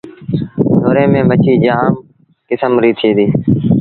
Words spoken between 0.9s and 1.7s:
ميݩ مڇيٚ